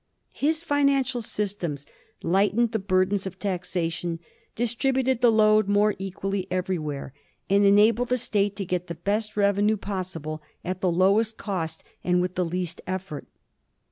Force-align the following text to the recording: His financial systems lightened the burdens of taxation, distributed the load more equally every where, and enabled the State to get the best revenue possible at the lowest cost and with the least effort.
His 0.33 0.63
financial 0.63 1.21
systems 1.21 1.85
lightened 2.23 2.71
the 2.71 2.79
burdens 2.79 3.27
of 3.27 3.37
taxation, 3.37 4.19
distributed 4.55 5.21
the 5.21 5.31
load 5.31 5.67
more 5.67 5.93
equally 5.99 6.47
every 6.49 6.79
where, 6.79 7.13
and 7.51 7.63
enabled 7.63 8.07
the 8.09 8.17
State 8.17 8.55
to 8.55 8.65
get 8.65 8.87
the 8.87 8.95
best 8.95 9.37
revenue 9.37 9.77
possible 9.77 10.41
at 10.65 10.81
the 10.81 10.89
lowest 10.91 11.37
cost 11.37 11.83
and 12.03 12.19
with 12.19 12.33
the 12.33 12.43
least 12.43 12.81
effort. 12.87 13.27